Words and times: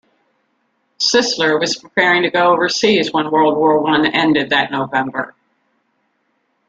Sisler 0.99 1.59
was 1.59 1.75
preparing 1.77 2.23
to 2.23 2.31
go 2.31 2.51
overseas 2.51 3.13
when 3.13 3.29
World 3.29 3.55
War 3.55 3.79
One 3.83 4.07
ended 4.07 4.49
that 4.49 4.71
November. 4.71 5.35